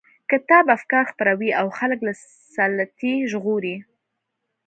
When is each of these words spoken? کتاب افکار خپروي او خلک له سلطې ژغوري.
کتاب 0.31 0.65
افکار 0.77 1.03
خپروي 1.11 1.49
او 1.59 1.67
خلک 1.77 1.99
له 2.07 2.13
سلطې 2.55 3.13
ژغوري. 3.31 3.75